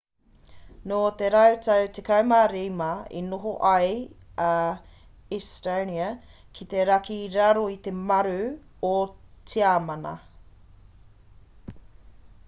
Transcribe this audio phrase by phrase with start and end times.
[0.91, 2.87] nō te rautau 15
[3.19, 3.91] i noho ai
[4.47, 4.55] a
[5.39, 6.07] estonia
[6.57, 8.35] ki te raki i raro i te maru
[8.95, 8.97] o
[9.53, 10.15] tiamana